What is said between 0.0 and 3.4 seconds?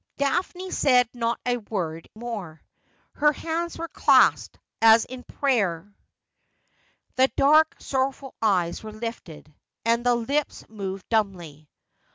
Daphne said not a word more. Her